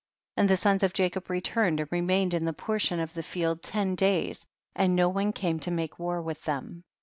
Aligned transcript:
28. 0.35 0.41
And 0.41 0.49
the 0.49 0.57
sons 0.57 0.81
of 0.81 0.93
Jacob 0.95 1.29
returned 1.29 1.79
and 1.79 1.87
remained 1.91 2.33
in 2.33 2.43
the 2.45 2.53
portion 2.53 2.99
of 2.99 3.13
the 3.13 3.21
field 3.21 3.61
ten 3.61 3.93
days, 3.93 4.47
and 4.75 4.95
no 4.95 5.07
one 5.09 5.31
came 5.31 5.59
to 5.59 5.69
make 5.69 5.99
war 5.99 6.23
with 6.23 6.41
them. 6.43 6.83